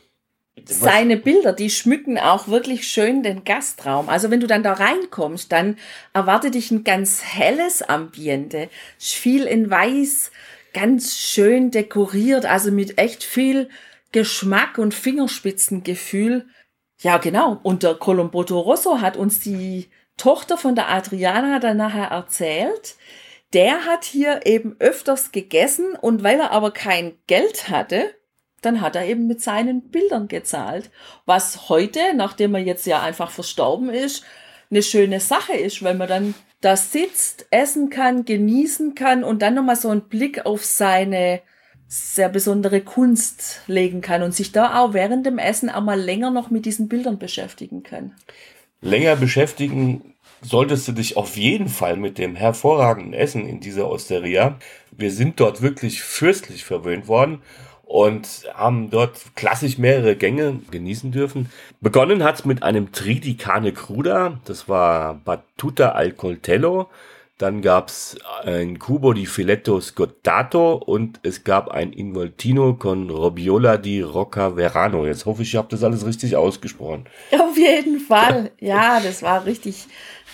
Seine 0.64 1.16
Bilder, 1.16 1.52
die 1.52 1.70
schmücken 1.70 2.18
auch 2.18 2.48
wirklich 2.48 2.88
schön 2.88 3.22
den 3.22 3.44
Gastraum. 3.44 4.08
Also 4.08 4.30
wenn 4.30 4.40
du 4.40 4.46
dann 4.46 4.62
da 4.62 4.72
reinkommst, 4.72 5.52
dann 5.52 5.76
erwartet 6.12 6.54
dich 6.54 6.70
ein 6.70 6.82
ganz 6.82 7.22
helles 7.22 7.82
Ambiente, 7.82 8.68
viel 8.98 9.44
in 9.44 9.70
weiß, 9.70 10.32
ganz 10.72 11.16
schön 11.16 11.70
dekoriert, 11.70 12.46
also 12.46 12.70
mit 12.70 12.98
echt 12.98 13.22
viel 13.22 13.68
Geschmack 14.12 14.78
und 14.78 14.94
Fingerspitzengefühl. 14.94 16.46
Ja, 16.98 17.18
genau. 17.18 17.58
Und 17.62 17.82
der 17.82 17.94
Colombotto 17.94 18.58
Rosso 18.58 19.00
hat 19.00 19.16
uns 19.16 19.40
die 19.40 19.90
Tochter 20.16 20.56
von 20.56 20.74
der 20.74 20.88
Adriana 20.90 21.58
dann 21.58 21.76
nachher 21.76 22.08
erzählt, 22.08 22.96
der 23.52 23.84
hat 23.84 24.04
hier 24.04 24.40
eben 24.44 24.76
öfters 24.78 25.30
gegessen 25.30 25.94
und 25.94 26.22
weil 26.22 26.40
er 26.40 26.52
aber 26.52 26.72
kein 26.72 27.16
Geld 27.26 27.68
hatte, 27.68 28.14
dann 28.62 28.80
hat 28.80 28.96
er 28.96 29.06
eben 29.06 29.26
mit 29.26 29.42
seinen 29.42 29.90
Bildern 29.90 30.28
gezahlt. 30.28 30.90
Was 31.26 31.68
heute, 31.68 32.00
nachdem 32.14 32.54
er 32.54 32.62
jetzt 32.62 32.86
ja 32.86 33.02
einfach 33.02 33.30
verstorben 33.30 33.90
ist, 33.90 34.24
eine 34.70 34.82
schöne 34.82 35.20
Sache 35.20 35.52
ist, 35.54 35.82
weil 35.82 35.94
man 35.94 36.08
dann 36.08 36.34
da 36.60 36.76
sitzt, 36.76 37.46
essen 37.50 37.90
kann, 37.90 38.24
genießen 38.24 38.94
kann 38.94 39.22
und 39.22 39.42
dann 39.42 39.54
nochmal 39.54 39.76
so 39.76 39.90
einen 39.90 40.08
Blick 40.08 40.46
auf 40.46 40.64
seine 40.64 41.42
sehr 41.88 42.28
besondere 42.28 42.80
Kunst 42.80 43.60
legen 43.66 44.00
kann 44.00 44.22
und 44.22 44.34
sich 44.34 44.52
da 44.52 44.80
auch 44.80 44.92
während 44.92 45.24
dem 45.24 45.38
Essen 45.38 45.70
auch 45.70 45.82
mal 45.82 46.00
länger 46.00 46.30
noch 46.30 46.50
mit 46.50 46.66
diesen 46.66 46.88
Bildern 46.88 47.18
beschäftigen 47.18 47.82
kann. 47.82 48.12
Länger 48.80 49.16
beschäftigen 49.16 50.14
solltest 50.42 50.86
du 50.88 50.92
dich 50.92 51.16
auf 51.16 51.36
jeden 51.36 51.68
Fall 51.68 51.96
mit 51.96 52.18
dem 52.18 52.36
hervorragenden 52.36 53.14
Essen 53.14 53.48
in 53.48 53.60
dieser 53.60 53.88
Osteria. 53.88 54.58
Wir 54.90 55.10
sind 55.10 55.40
dort 55.40 55.62
wirklich 55.62 56.02
fürstlich 56.02 56.64
verwöhnt 56.64 57.08
worden 57.08 57.42
und 57.84 58.50
haben 58.54 58.90
dort 58.90 59.20
klassisch 59.36 59.78
mehrere 59.78 60.16
Gänge 60.16 60.60
genießen 60.70 61.12
dürfen. 61.12 61.50
Begonnen 61.80 62.24
hat's 62.24 62.44
mit 62.44 62.62
einem 62.62 62.92
Tridicane 62.92 63.72
Cruda, 63.72 64.40
das 64.44 64.68
war 64.68 65.14
Battuta 65.14 65.90
al 65.90 66.12
Coltello. 66.12 66.90
Dann 67.38 67.60
gab's 67.60 68.16
ein 68.44 68.78
Cubo 68.78 69.12
di 69.12 69.26
Filetto 69.26 69.78
Scottato 69.80 70.72
und 70.74 71.20
es 71.22 71.44
gab 71.44 71.68
ein 71.68 71.92
Involtino 71.92 72.74
con 72.74 73.10
Robiola 73.10 73.76
di 73.76 74.00
Rocca 74.00 74.56
Verano. 74.56 75.06
Jetzt 75.06 75.26
hoffe 75.26 75.42
ich, 75.42 75.50
ich 75.50 75.56
habe 75.56 75.68
das 75.70 75.84
alles 75.84 76.06
richtig 76.06 76.34
ausgesprochen. 76.34 77.04
Auf 77.32 77.58
jeden 77.58 78.00
Fall. 78.00 78.52
Ja, 78.58 79.00
das 79.00 79.22
war 79.22 79.44
richtig, 79.44 79.84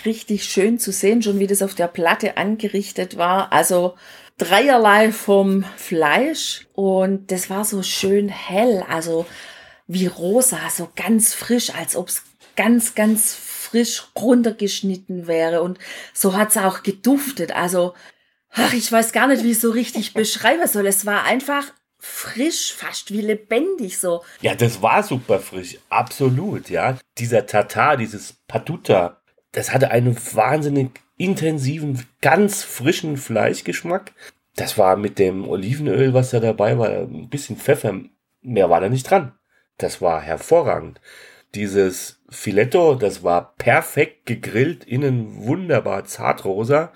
richtig 0.04 0.44
schön 0.44 0.78
zu 0.78 0.92
sehen, 0.92 1.22
schon 1.22 1.40
wie 1.40 1.48
das 1.48 1.62
auf 1.62 1.74
der 1.74 1.88
Platte 1.88 2.36
angerichtet 2.36 3.16
war. 3.16 3.52
Also 3.52 3.94
dreierlei 4.38 5.10
vom 5.10 5.64
Fleisch 5.76 6.66
und 6.74 7.32
das 7.32 7.50
war 7.50 7.64
so 7.64 7.82
schön 7.82 8.28
hell, 8.28 8.84
also 8.88 9.26
wie 9.86 10.06
rosa, 10.06 10.58
so 10.70 10.90
ganz 10.94 11.34
frisch, 11.34 11.74
als 11.74 11.96
ob 11.96 12.08
es 12.08 12.22
ganz, 12.56 12.94
ganz 12.94 13.34
frisch 13.34 14.04
runtergeschnitten 14.16 15.26
wäre 15.26 15.62
und 15.62 15.78
so 16.12 16.36
hat 16.36 16.50
es 16.50 16.56
auch 16.56 16.82
geduftet. 16.82 17.52
Also, 17.52 17.94
ach, 18.50 18.72
ich 18.74 18.90
weiß 18.90 19.12
gar 19.12 19.26
nicht, 19.26 19.44
wie 19.44 19.52
ich 19.52 19.60
so 19.60 19.70
richtig 19.70 20.14
beschreiben 20.14 20.66
soll. 20.66 20.86
Es 20.86 21.06
war 21.06 21.24
einfach 21.24 21.72
frisch, 21.98 22.74
fast 22.74 23.12
wie 23.12 23.20
lebendig 23.20 23.98
so. 23.98 24.22
Ja, 24.40 24.54
das 24.54 24.82
war 24.82 25.02
super 25.02 25.38
frisch, 25.38 25.78
absolut, 25.88 26.68
ja. 26.68 26.98
Dieser 27.18 27.46
Tatar, 27.46 27.96
dieses 27.96 28.34
Patuta, 28.48 29.22
das 29.52 29.72
hatte 29.72 29.90
einen 29.90 30.16
wahnsinnig 30.34 30.90
intensiven, 31.16 32.04
ganz 32.20 32.64
frischen 32.64 33.16
Fleischgeschmack. 33.16 34.12
Das 34.56 34.76
war 34.76 34.96
mit 34.96 35.18
dem 35.18 35.48
Olivenöl, 35.48 36.12
was 36.12 36.30
da 36.30 36.40
dabei 36.40 36.76
war, 36.78 36.88
ein 36.90 37.28
bisschen 37.28 37.56
Pfeffer. 37.56 38.00
Mehr 38.40 38.68
war 38.68 38.80
da 38.80 38.88
nicht 38.88 39.08
dran. 39.08 39.32
Das 39.82 40.00
war 40.00 40.20
hervorragend. 40.20 41.00
Dieses 41.54 42.20
Filetto, 42.30 42.94
das 42.94 43.22
war 43.22 43.54
perfekt 43.58 44.26
gegrillt, 44.26 44.84
innen 44.84 45.44
wunderbar 45.44 46.04
zartrosa 46.04 46.92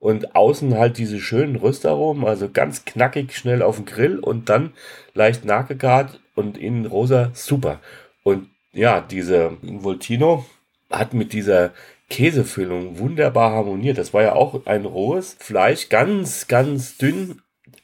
und 0.00 0.34
außen 0.34 0.76
halt 0.76 0.98
diese 0.98 1.20
schönen 1.20 1.56
Röstaromen, 1.56 2.24
also 2.24 2.48
ganz 2.50 2.84
knackig 2.84 3.36
schnell 3.36 3.62
auf 3.62 3.76
dem 3.76 3.84
Grill 3.84 4.18
und 4.18 4.48
dann 4.48 4.72
leicht 5.14 5.44
nachgegart 5.44 6.20
und 6.34 6.56
innen 6.56 6.86
rosa, 6.86 7.30
super. 7.34 7.80
Und 8.24 8.48
ja, 8.72 9.00
diese 9.00 9.58
Voltino 9.62 10.46
hat 10.90 11.12
mit 11.12 11.32
dieser 11.32 11.72
Käsefüllung 12.08 12.98
wunderbar 12.98 13.52
harmoniert. 13.52 13.98
Das 13.98 14.14
war 14.14 14.22
ja 14.22 14.32
auch 14.32 14.66
ein 14.66 14.86
rohes 14.86 15.36
Fleisch, 15.38 15.88
ganz, 15.90 16.48
ganz 16.48 16.96
dünn 16.96 17.42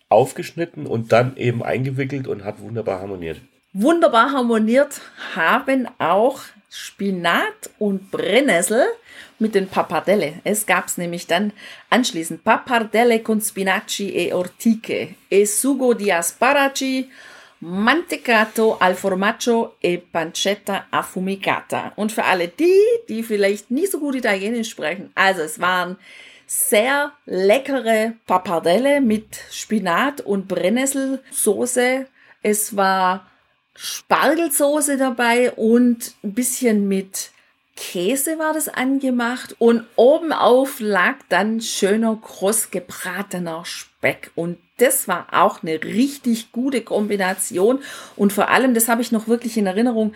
aufgeschnitten 0.08 0.86
und 0.86 1.12
dann 1.12 1.36
eben 1.36 1.62
eingewickelt 1.62 2.26
und 2.26 2.44
hat 2.44 2.60
wunderbar 2.60 3.00
harmoniert. 3.00 3.40
Wunderbar 3.78 4.32
harmoniert 4.32 5.02
haben 5.34 5.86
auch 5.98 6.40
Spinat 6.70 7.68
und 7.78 8.10
Brennnessel 8.10 8.86
mit 9.38 9.54
den 9.54 9.68
Pappardelle. 9.68 10.40
Es 10.44 10.64
gab 10.64 10.86
es 10.86 10.96
nämlich 10.96 11.26
dann 11.26 11.52
anschließend 11.90 12.42
Pappardelle 12.42 13.20
con 13.20 13.42
spinaci 13.42 14.16
e 14.16 14.32
ortiche 14.32 15.16
e 15.28 15.44
sugo 15.44 15.92
di 15.92 16.10
asparaci 16.10 17.10
Mantecato 17.60 18.78
al 18.78 18.94
formaggio 18.94 19.74
e 19.82 19.98
pancetta 19.98 20.86
affumicata. 20.90 21.92
Und 21.96 22.12
für 22.12 22.24
alle 22.24 22.48
die, 22.48 22.80
die 23.10 23.22
vielleicht 23.22 23.70
nie 23.70 23.86
so 23.86 24.00
gut 24.00 24.14
Italienisch 24.14 24.70
sprechen, 24.70 25.10
also 25.14 25.42
es 25.42 25.60
waren 25.60 25.98
sehr 26.46 27.12
leckere 27.26 28.14
Pappardelle 28.26 29.02
mit 29.02 29.36
Spinat 29.50 30.22
und 30.22 30.48
Brennnesselsoße. 30.48 32.06
Es 32.42 32.74
war 32.74 33.26
Spargelsoße 33.76 34.96
dabei 34.96 35.52
und 35.52 36.14
ein 36.24 36.34
bisschen 36.34 36.88
mit 36.88 37.30
Käse 37.76 38.38
war 38.38 38.54
das 38.54 38.68
angemacht. 38.68 39.54
Und 39.58 39.84
obenauf 39.96 40.80
lag 40.80 41.16
dann 41.28 41.60
schöner 41.60 42.16
kross 42.16 42.70
gebratener 42.70 43.64
Speck. 43.64 44.30
Und 44.34 44.58
das 44.78 45.06
war 45.06 45.28
auch 45.32 45.62
eine 45.62 45.82
richtig 45.84 46.52
gute 46.52 46.80
Kombination. 46.80 47.80
Und 48.16 48.32
vor 48.32 48.48
allem, 48.48 48.74
das 48.74 48.88
habe 48.88 49.02
ich 49.02 49.12
noch 49.12 49.28
wirklich 49.28 49.56
in 49.56 49.66
Erinnerung, 49.66 50.14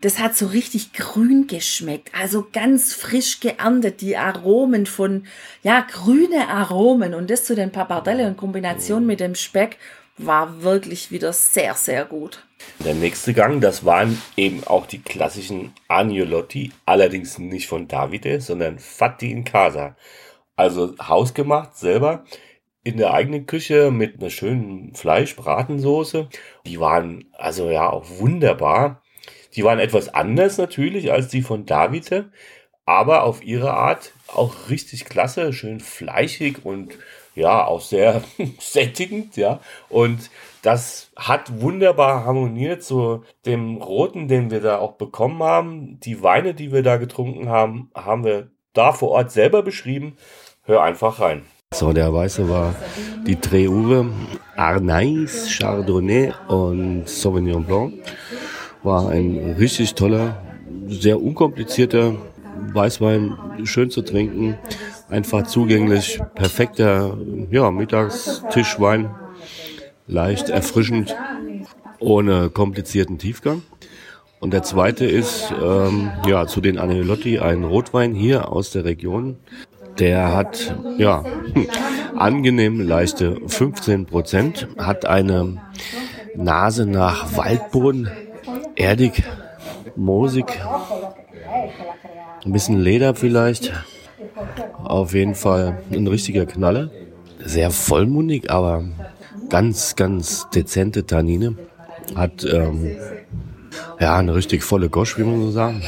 das 0.00 0.18
hat 0.18 0.34
so 0.34 0.46
richtig 0.46 0.94
grün 0.94 1.46
geschmeckt, 1.46 2.10
also 2.18 2.46
ganz 2.50 2.94
frisch 2.94 3.40
geerntet, 3.40 4.00
die 4.00 4.16
Aromen 4.16 4.86
von, 4.86 5.26
ja, 5.62 5.80
grüne 5.82 6.48
Aromen. 6.48 7.12
Und 7.12 7.28
das 7.28 7.44
zu 7.44 7.54
den 7.54 7.70
Pappardelle 7.70 8.26
in 8.26 8.36
Kombination 8.36 9.04
mit 9.04 9.20
dem 9.20 9.34
Speck 9.34 9.76
war 10.26 10.62
wirklich 10.62 11.10
wieder 11.10 11.32
sehr, 11.32 11.74
sehr 11.74 12.04
gut. 12.04 12.44
Der 12.84 12.94
nächste 12.94 13.32
Gang, 13.32 13.60
das 13.60 13.84
waren 13.84 14.20
eben 14.36 14.64
auch 14.64 14.86
die 14.86 15.00
klassischen 15.00 15.72
Agnolotti, 15.88 16.72
allerdings 16.86 17.38
nicht 17.38 17.68
von 17.68 17.88
Davide, 17.88 18.40
sondern 18.40 18.78
Fatti 18.78 19.30
in 19.30 19.44
Casa. 19.44 19.96
Also 20.56 20.94
hausgemacht 20.98 21.76
selber 21.76 22.24
in 22.82 22.96
der 22.96 23.12
eigenen 23.12 23.46
Küche 23.46 23.90
mit 23.90 24.20
einer 24.20 24.30
schönen 24.30 24.94
Fleisch-Bratensoße. 24.94 26.28
Die 26.66 26.80
waren 26.80 27.26
also 27.32 27.70
ja 27.70 27.88
auch 27.88 28.04
wunderbar. 28.18 29.02
Die 29.54 29.64
waren 29.64 29.78
etwas 29.78 30.12
anders 30.12 30.58
natürlich 30.58 31.12
als 31.12 31.28
die 31.28 31.42
von 31.42 31.66
Davide, 31.66 32.30
aber 32.84 33.24
auf 33.24 33.42
ihre 33.42 33.74
Art 33.74 34.12
auch 34.26 34.68
richtig 34.68 35.04
klasse, 35.04 35.52
schön 35.52 35.80
fleischig 35.80 36.64
und 36.64 36.94
ja, 37.34 37.64
auch 37.64 37.80
sehr 37.80 38.22
sättigend, 38.58 39.36
ja. 39.36 39.60
Und 39.88 40.30
das 40.62 41.10
hat 41.16 41.60
wunderbar 41.60 42.24
harmoniert 42.24 42.82
zu 42.82 43.24
dem 43.46 43.76
Roten, 43.76 44.28
den 44.28 44.50
wir 44.50 44.60
da 44.60 44.78
auch 44.78 44.92
bekommen 44.92 45.42
haben. 45.42 45.98
Die 46.00 46.22
Weine, 46.22 46.54
die 46.54 46.72
wir 46.72 46.82
da 46.82 46.96
getrunken 46.96 47.48
haben, 47.48 47.90
haben 47.94 48.24
wir 48.24 48.50
da 48.72 48.92
vor 48.92 49.10
Ort 49.10 49.30
selber 49.30 49.62
beschrieben. 49.62 50.16
Hör 50.64 50.82
einfach 50.82 51.20
rein. 51.20 51.42
So, 51.72 51.92
der 51.92 52.12
Weiße 52.12 52.48
war 52.48 52.74
die 53.26 53.36
Treuve, 53.36 54.10
Arnais, 54.56 55.48
Chardonnay 55.56 56.32
und 56.48 57.08
Sauvignon 57.08 57.64
Blanc. 57.64 57.94
War 58.82 59.08
ein 59.10 59.54
richtig 59.58 59.94
toller, 59.94 60.42
sehr 60.88 61.22
unkomplizierter 61.22 62.14
Weißwein, 62.72 63.36
schön 63.64 63.90
zu 63.90 64.02
trinken, 64.02 64.58
einfach 65.08 65.46
zugänglich, 65.46 66.20
perfekter 66.34 67.16
ja, 67.50 67.70
Mittagstischwein, 67.70 69.10
leicht 70.06 70.48
erfrischend, 70.48 71.16
ohne 71.98 72.50
komplizierten 72.50 73.18
Tiefgang. 73.18 73.62
Und 74.40 74.54
der 74.54 74.62
zweite 74.62 75.04
ist 75.04 75.52
ähm, 75.62 76.10
ja 76.26 76.46
zu 76.46 76.60
den 76.60 76.78
Anelotti 76.78 77.38
ein 77.38 77.64
Rotwein 77.64 78.14
hier 78.14 78.50
aus 78.50 78.70
der 78.70 78.84
Region. 78.84 79.36
Der 79.98 80.34
hat 80.34 80.74
ja 80.96 81.24
angenehm 82.16 82.80
leichte 82.80 83.36
15 83.46 84.06
Prozent, 84.06 84.68
hat 84.78 85.04
eine 85.04 85.60
Nase 86.34 86.86
nach 86.86 87.36
Waldboden, 87.36 88.10
erdig, 88.76 89.24
moosig, 89.94 90.46
ein 92.44 92.52
bisschen 92.52 92.80
Leder 92.80 93.14
vielleicht. 93.14 93.72
Auf 94.84 95.14
jeden 95.14 95.34
Fall 95.34 95.82
ein 95.92 96.06
richtiger 96.06 96.46
Knaller. 96.46 96.90
Sehr 97.44 97.70
vollmundig, 97.70 98.50
aber 98.50 98.84
ganz, 99.48 99.96
ganz 99.96 100.48
dezente 100.50 101.06
Tannine. 101.06 101.56
Hat 102.14 102.44
ähm, 102.44 102.96
ja 103.98 104.16
eine 104.16 104.34
richtig 104.34 104.62
volle 104.62 104.88
Gosch, 104.88 105.18
wie 105.18 105.24
man 105.24 105.40
so 105.42 105.50
sagen. 105.50 105.82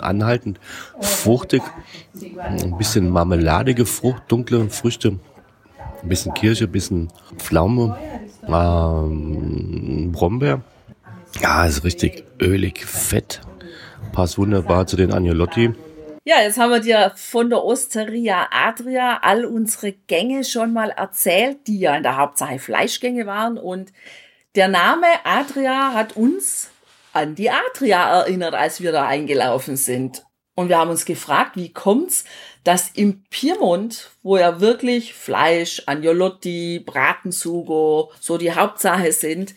Anhaltend, 0.00 0.60
fruchtig, 1.00 1.62
ein 2.38 2.78
bisschen 2.78 3.10
marmeladige 3.10 3.84
Frucht, 3.84 4.22
dunkle 4.28 4.70
Früchte, 4.70 5.18
ein 6.02 6.08
bisschen 6.08 6.34
Kirsche, 6.34 6.64
ein 6.64 6.72
bisschen 6.72 7.08
Pflaume, 7.38 7.96
ähm, 8.46 10.12
Brombeer. 10.12 10.62
Ja, 11.40 11.64
ist 11.64 11.82
richtig 11.82 12.24
ölig, 12.40 12.84
fett. 12.84 13.40
Passt 14.12 14.38
wunderbar 14.38 14.86
zu 14.86 14.96
den 14.96 15.12
Agnolotti. 15.12 15.72
Ja, 16.24 16.40
jetzt 16.40 16.56
haben 16.56 16.70
wir 16.70 16.78
dir 16.78 17.12
von 17.16 17.50
der 17.50 17.64
Osteria 17.64 18.46
Adria 18.52 19.18
all 19.22 19.44
unsere 19.44 19.90
Gänge 19.90 20.44
schon 20.44 20.72
mal 20.72 20.90
erzählt, 20.90 21.66
die 21.66 21.80
ja 21.80 21.96
in 21.96 22.04
der 22.04 22.16
Hauptsache 22.16 22.60
Fleischgänge 22.60 23.26
waren. 23.26 23.58
Und 23.58 23.92
der 24.54 24.68
Name 24.68 25.06
Adria 25.24 25.94
hat 25.94 26.16
uns 26.16 26.70
an 27.12 27.34
die 27.34 27.50
Adria 27.50 28.20
erinnert, 28.20 28.54
als 28.54 28.80
wir 28.80 28.92
da 28.92 29.04
eingelaufen 29.04 29.76
sind. 29.76 30.24
Und 30.54 30.68
wir 30.68 30.78
haben 30.78 30.90
uns 30.90 31.06
gefragt, 31.06 31.56
wie 31.56 31.72
kommt's, 31.72 32.24
dass 32.62 32.90
im 32.90 33.24
Piemont, 33.24 34.10
wo 34.22 34.36
ja 34.36 34.60
wirklich 34.60 35.14
Fleisch, 35.14 35.82
Agnolotti, 35.86 36.78
Bratensugo 36.86 38.12
so 38.20 38.38
die 38.38 38.54
Hauptsache 38.54 39.10
sind, 39.10 39.56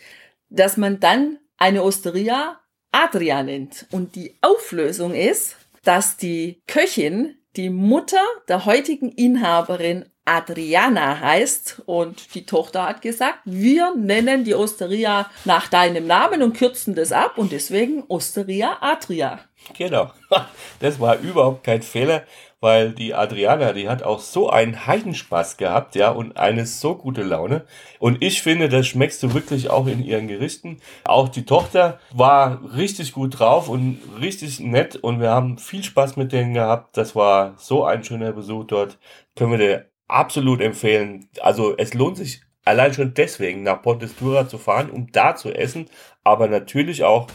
dass 0.50 0.78
man 0.78 1.00
dann 1.00 1.38
eine 1.58 1.84
Osteria 1.84 2.60
Adria 2.92 3.44
nennt. 3.44 3.86
Und 3.92 4.16
die 4.16 4.36
Auflösung 4.42 5.14
ist, 5.14 5.58
dass 5.86 6.18
die 6.18 6.62
Köchin 6.68 7.38
die 7.56 7.70
Mutter 7.70 8.22
der 8.50 8.66
heutigen 8.66 9.12
Inhaberin 9.12 10.06
Adriana 10.26 11.20
heißt. 11.20 11.84
Und 11.86 12.36
die 12.36 12.46
Tochter 12.46 12.88
hat 12.88 13.02
gesagt, 13.02 13.40
wir 13.46 13.96
nennen 13.96 14.44
die 14.44 14.56
Osteria 14.56 15.30
nach 15.46 15.68
deinem 15.68 16.08
Namen 16.08 16.42
und 16.42 16.58
kürzen 16.58 16.96
das 16.96 17.12
ab. 17.12 17.38
Und 17.38 17.52
deswegen 17.52 18.04
Osteria 18.08 18.78
Adria. 18.82 19.40
Genau, 19.78 20.12
das 20.80 21.00
war 21.00 21.18
überhaupt 21.20 21.64
kein 21.64 21.82
Fehler 21.82 22.24
weil 22.66 22.94
die 22.94 23.14
Adriana, 23.14 23.74
die 23.74 23.88
hat 23.88 24.02
auch 24.02 24.20
so 24.20 24.50
einen 24.50 24.88
Heidenspaß 24.88 25.58
gehabt, 25.58 25.94
ja, 25.94 26.10
und 26.10 26.38
eine 26.38 26.66
so 26.66 26.96
gute 26.96 27.22
Laune. 27.22 27.64
Und 28.00 28.24
ich 28.24 28.42
finde, 28.42 28.70
das 28.70 28.88
schmeckst 28.88 29.22
du 29.22 29.36
wirklich 29.36 29.70
auch 29.70 29.86
in 29.86 30.04
ihren 30.04 30.28
Gerichten. 30.28 30.80
Auch 31.04 31.30
die 31.30 31.46
Tochter 31.46 32.00
war 32.12 32.60
richtig 32.76 33.14
gut 33.14 33.38
drauf 33.38 33.70
und 33.70 34.00
richtig 34.20 34.60
nett 34.62 34.96
und 34.96 35.20
wir 35.20 35.30
haben 35.30 35.60
viel 35.60 35.84
Spaß 35.84 36.18
mit 36.18 36.32
denen 36.32 36.56
gehabt. 36.56 36.98
Das 36.98 37.16
war 37.16 37.54
so 37.58 37.86
ein 37.86 38.04
schöner 38.04 38.32
Besuch 38.32 38.64
dort. 38.64 38.98
Können 39.36 39.52
wir 39.52 39.60
dir 39.60 39.86
absolut 40.08 40.60
empfehlen. 40.60 41.30
Also 41.42 41.78
es 41.78 41.94
lohnt 41.94 42.18
sich 42.18 42.42
allein 42.64 42.96
schon 42.96 43.14
deswegen 43.14 43.62
nach 43.62 43.84
Pontetura 43.84 44.48
zu 44.48 44.58
fahren, 44.58 44.90
um 44.90 45.12
da 45.12 45.36
zu 45.36 45.54
essen, 45.54 45.88
aber 46.24 46.48
natürlich 46.48 47.04
auch 47.04 47.28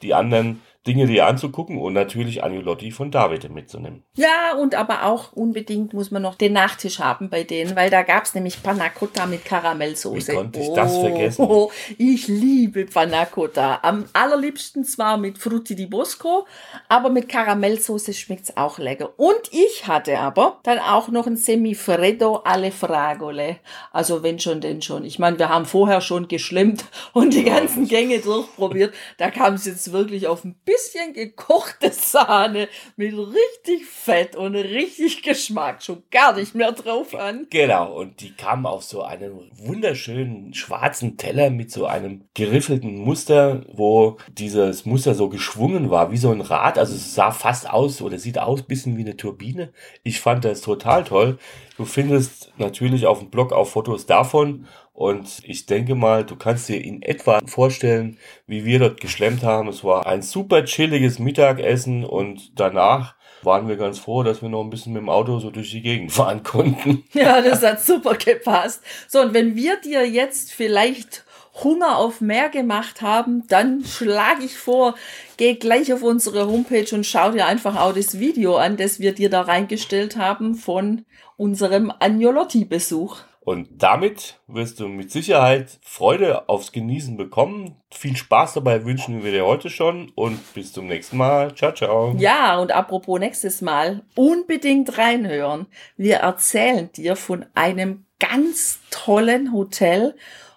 die 0.00 0.14
anderen 0.14 0.62
Dinge 0.88 1.06
dir 1.06 1.26
anzugucken 1.26 1.78
und 1.78 1.92
natürlich 1.92 2.42
Agnolotti 2.42 2.90
von 2.90 3.10
David 3.10 3.50
mitzunehmen. 3.52 4.02
Ja, 4.16 4.54
und 4.58 4.74
aber 4.74 5.04
auch 5.04 5.32
unbedingt 5.34 5.92
muss 5.92 6.10
man 6.10 6.22
noch 6.22 6.34
den 6.34 6.54
Nachtisch 6.54 6.98
haben 6.98 7.28
bei 7.28 7.44
denen, 7.44 7.76
weil 7.76 7.90
da 7.90 8.02
gab 8.02 8.24
es 8.24 8.34
nämlich 8.34 8.62
Panna 8.62 8.88
Cotta 8.88 9.26
mit 9.26 9.44
Karamellsoße. 9.44 10.32
Wie 10.32 10.36
konnte 10.36 10.60
ich 10.60 10.68
oh, 10.68 10.74
das 10.74 10.96
vergessen? 10.96 11.42
Oh, 11.42 11.70
ich 11.98 12.26
liebe 12.26 12.86
Panna 12.86 13.26
Cotta. 13.26 13.80
Am 13.82 14.06
allerliebsten 14.14 14.84
zwar 14.84 15.18
mit 15.18 15.36
Frutti 15.36 15.74
di 15.74 15.86
Bosco, 15.86 16.46
aber 16.88 17.10
mit 17.10 17.28
Karamellsoße 17.28 18.14
schmeckt's 18.14 18.56
auch 18.56 18.78
lecker. 18.78 19.12
Und 19.18 19.52
ich 19.52 19.86
hatte 19.86 20.18
aber 20.18 20.60
dann 20.62 20.78
auch 20.78 21.08
noch 21.08 21.26
ein 21.26 21.36
Semifreddo 21.36 22.36
alle 22.44 22.72
Fragole. 22.72 23.58
Also 23.92 24.22
wenn 24.22 24.38
schon, 24.38 24.62
denn 24.62 24.80
schon. 24.80 25.04
Ich 25.04 25.18
meine, 25.18 25.38
wir 25.38 25.50
haben 25.50 25.66
vorher 25.66 26.00
schon 26.00 26.28
geschlemmt 26.28 26.86
und 27.12 27.34
die 27.34 27.44
ganzen 27.44 27.86
Gänge 27.86 28.20
durchprobiert. 28.20 28.94
Da 29.18 29.30
kam 29.30 29.54
es 29.54 29.64
jetzt 29.64 29.92
wirklich 29.92 30.28
auf 30.28 30.44
ein 30.44 30.54
bisschen 30.64 30.77
bisschen 30.78 31.12
gekochte 31.12 31.90
Sahne 31.90 32.68
mit 32.96 33.12
richtig 33.12 33.86
Fett 33.86 34.36
und 34.36 34.54
richtig 34.54 35.22
Geschmack 35.22 35.82
schon 35.82 36.04
gar 36.10 36.34
nicht 36.36 36.54
mehr 36.54 36.72
drauf 36.72 37.14
an. 37.14 37.46
Genau, 37.50 37.92
und 37.98 38.20
die 38.20 38.32
kam 38.32 38.64
auf 38.64 38.84
so 38.84 39.02
einem 39.02 39.50
wunderschönen 39.56 40.54
schwarzen 40.54 41.16
Teller 41.16 41.50
mit 41.50 41.72
so 41.72 41.86
einem 41.86 42.24
geriffelten 42.34 42.96
Muster, 42.96 43.64
wo 43.72 44.18
dieses 44.30 44.86
Muster 44.86 45.14
so 45.14 45.28
geschwungen 45.28 45.90
war, 45.90 46.12
wie 46.12 46.16
so 46.16 46.30
ein 46.30 46.40
Rad. 46.40 46.78
Also 46.78 46.94
es 46.94 47.14
sah 47.14 47.32
fast 47.32 47.68
aus 47.68 48.00
oder 48.00 48.18
sieht 48.18 48.38
aus 48.38 48.62
bisschen 48.62 48.96
wie 48.96 49.02
eine 49.02 49.16
Turbine. 49.16 49.72
Ich 50.04 50.20
fand 50.20 50.44
das 50.44 50.60
total 50.60 51.04
toll. 51.04 51.38
Du 51.76 51.84
findest 51.84 52.52
natürlich 52.58 53.06
auf 53.06 53.18
dem 53.18 53.30
Blog 53.30 53.52
auch 53.52 53.66
Fotos 53.66 54.06
davon 54.06 54.66
und 54.98 55.42
ich 55.44 55.64
denke 55.66 55.94
mal, 55.94 56.24
du 56.24 56.34
kannst 56.34 56.68
dir 56.68 56.84
in 56.84 57.02
etwa 57.02 57.38
vorstellen, 57.46 58.18
wie 58.48 58.64
wir 58.64 58.80
dort 58.80 59.00
geschlemmt 59.00 59.44
haben. 59.44 59.68
Es 59.68 59.84
war 59.84 60.08
ein 60.08 60.22
super 60.22 60.64
chilliges 60.64 61.20
Mittagessen 61.20 62.04
und 62.04 62.58
danach 62.58 63.14
waren 63.42 63.68
wir 63.68 63.76
ganz 63.76 64.00
froh, 64.00 64.24
dass 64.24 64.42
wir 64.42 64.48
noch 64.48 64.64
ein 64.64 64.70
bisschen 64.70 64.94
mit 64.94 65.02
dem 65.02 65.08
Auto 65.08 65.38
so 65.38 65.52
durch 65.52 65.70
die 65.70 65.82
Gegend 65.82 66.10
fahren 66.18 66.42
konnten. 66.42 67.04
Ja, 67.12 67.40
das 67.40 67.62
hat 67.62 67.80
super 67.80 68.16
gepasst. 68.16 68.82
So, 69.06 69.20
und 69.20 69.34
wenn 69.34 69.54
wir 69.54 69.80
dir 69.80 70.04
jetzt 70.04 70.52
vielleicht 70.52 71.24
Hunger 71.62 71.96
auf 71.96 72.20
mehr 72.20 72.48
gemacht 72.48 73.00
haben, 73.00 73.46
dann 73.46 73.84
schlage 73.84 74.46
ich 74.46 74.58
vor, 74.58 74.96
geh 75.36 75.54
gleich 75.54 75.92
auf 75.92 76.02
unsere 76.02 76.48
Homepage 76.48 76.92
und 76.92 77.06
schau 77.06 77.30
dir 77.30 77.46
einfach 77.46 77.76
auch 77.76 77.94
das 77.94 78.18
Video 78.18 78.56
an, 78.56 78.76
das 78.76 78.98
wir 78.98 79.14
dir 79.14 79.30
da 79.30 79.42
reingestellt 79.42 80.16
haben 80.16 80.56
von 80.56 81.04
unserem 81.36 81.92
Agnolotti-Besuch. 82.00 83.27
Und 83.48 83.82
damit 83.82 84.40
wirst 84.46 84.78
du 84.78 84.88
mit 84.88 85.10
Sicherheit 85.10 85.78
Freude 85.80 86.50
aufs 86.50 86.70
Genießen 86.70 87.16
bekommen. 87.16 87.76
Viel 87.90 88.14
Spaß 88.14 88.52
dabei 88.52 88.84
wünschen 88.84 89.24
wir 89.24 89.32
dir 89.32 89.46
heute 89.46 89.70
schon 89.70 90.12
und 90.14 90.52
bis 90.52 90.74
zum 90.74 90.86
nächsten 90.86 91.16
Mal. 91.16 91.54
Ciao, 91.54 91.72
ciao. 91.72 92.14
Ja, 92.18 92.58
und 92.58 92.72
apropos 92.72 93.18
nächstes 93.18 93.62
Mal, 93.62 94.02
unbedingt 94.14 94.98
reinhören. 94.98 95.66
Wir 95.96 96.16
erzählen 96.16 96.92
dir 96.92 97.16
von 97.16 97.46
einem 97.54 98.04
ganz 98.18 98.80
tollen 98.90 99.54
Hotel, 99.54 100.14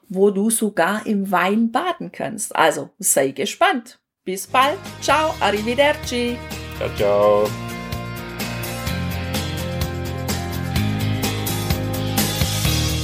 wo 0.10 0.30
du 0.32 0.50
sogar 0.50 1.08
im 1.08 1.32
Wein 1.32 1.72
baden 1.72 2.12
kannst. 2.12 2.54
Also 2.54 2.90
sei 3.00 3.30
gespannt. 3.30 4.02
Bis 4.26 4.48
bald. 4.48 4.78
Ciao, 5.00 5.34
arrivederci. 5.40 6.36
Ciao, 6.78 6.90
ciao. 6.98 7.71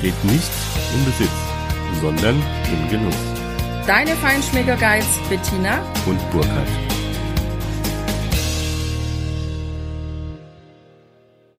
besteht 0.00 0.24
nicht 0.24 0.50
im 0.94 1.04
Besitz, 1.04 1.30
sondern 2.00 2.36
im 2.72 2.88
Genuss. 2.88 3.16
Deine 3.86 4.14
Feinschmecker 4.16 4.76
Guides 4.76 5.18
Bettina 5.28 5.82
und 6.06 6.30
Burkhard. 6.30 6.87